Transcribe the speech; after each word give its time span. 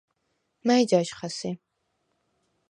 მა̈ჲ 0.65 0.83
ჯაჟხა 0.89 1.27
სი? 1.37 1.51